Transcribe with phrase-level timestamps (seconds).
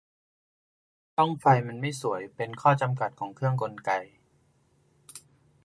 [1.15, 3.91] ช่องไฟมันไม่สวย เป็นข้อจำกัดของเครื่องกลไก